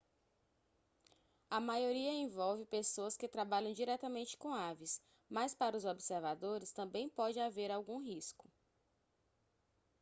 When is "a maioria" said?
1.47-2.11